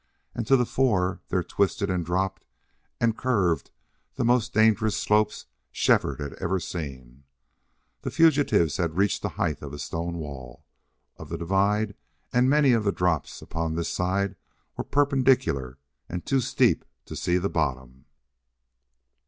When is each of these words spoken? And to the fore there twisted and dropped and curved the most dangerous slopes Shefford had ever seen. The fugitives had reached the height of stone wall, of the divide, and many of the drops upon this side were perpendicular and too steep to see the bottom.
And 0.33 0.47
to 0.47 0.57
the 0.57 0.65
fore 0.65 1.21
there 1.29 1.43
twisted 1.43 1.91
and 1.91 2.03
dropped 2.03 2.47
and 2.99 3.15
curved 3.15 3.69
the 4.15 4.25
most 4.25 4.51
dangerous 4.51 4.97
slopes 4.97 5.45
Shefford 5.71 6.19
had 6.19 6.33
ever 6.41 6.59
seen. 6.59 7.23
The 8.01 8.09
fugitives 8.09 8.77
had 8.77 8.97
reached 8.97 9.21
the 9.21 9.29
height 9.37 9.61
of 9.61 9.79
stone 9.79 10.15
wall, 10.17 10.65
of 11.17 11.29
the 11.29 11.37
divide, 11.37 11.93
and 12.33 12.49
many 12.49 12.71
of 12.71 12.83
the 12.83 12.91
drops 12.91 13.43
upon 13.43 13.75
this 13.75 13.89
side 13.89 14.35
were 14.75 14.83
perpendicular 14.83 15.77
and 16.09 16.25
too 16.25 16.39
steep 16.41 16.83
to 17.05 17.15
see 17.15 17.37
the 17.37 17.47
bottom. 17.47 18.05